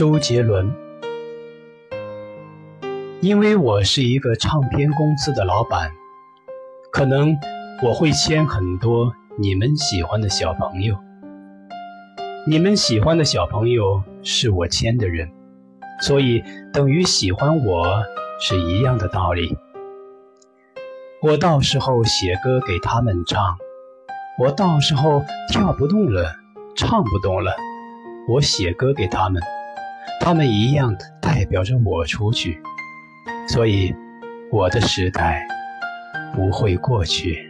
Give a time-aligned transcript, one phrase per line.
[0.00, 0.74] 周杰伦。
[3.20, 5.90] 因为我是一个唱片公司的老板，
[6.90, 7.36] 可能
[7.82, 10.96] 我会签很多你们喜欢的小朋友。
[12.46, 15.30] 你们喜欢的小朋友是我签的人，
[16.00, 18.02] 所以等于喜欢我
[18.40, 19.54] 是一样的道理。
[21.20, 23.58] 我到时候写歌给他们唱，
[24.38, 25.22] 我到时候
[25.52, 26.32] 跳不动了，
[26.74, 27.54] 唱不动了，
[28.30, 29.42] 我写歌给他们，
[30.20, 32.60] 他们一样代表着我出去。
[33.48, 33.94] 所以，
[34.50, 35.46] 我的时代
[36.34, 37.49] 不会过去。